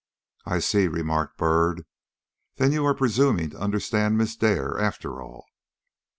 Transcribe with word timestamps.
"I 0.47 0.57
see," 0.57 0.87
remarked 0.87 1.37
Byrd, 1.37 1.85
"that 2.55 2.71
you 2.71 2.83
are 2.87 2.95
presuming 2.95 3.51
to 3.51 3.59
understand 3.59 4.17
Miss 4.17 4.35
Dare 4.35 4.79
after 4.79 5.21
all." 5.21 5.45